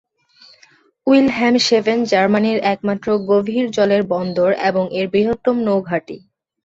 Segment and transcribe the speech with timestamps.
[1.07, 6.17] Wilhelmshaven জার্মানির একমাত্র গভীর জলের বন্দর এবং এর বৃহত্তম নৌ ঘাঁটি।